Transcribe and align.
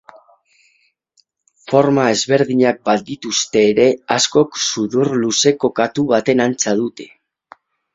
Forma 1.73 2.07
ezberdinak 2.15 2.81
badituzte 2.91 3.65
ere 3.77 3.89
askok 4.19 4.61
sudur-luzeko 4.67 5.75
katu 5.83 6.13
baten 6.15 6.47
antza 6.51 6.81
dute. 6.87 7.13